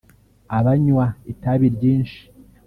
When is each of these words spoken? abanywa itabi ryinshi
abanywa 0.57 1.05
itabi 1.33 1.67
ryinshi 1.75 2.21